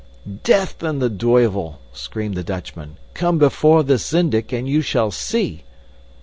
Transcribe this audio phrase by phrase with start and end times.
[0.41, 5.63] "Death and the tuyvel!" screamed the Dutchman, "come before the Syndic and you shall see!"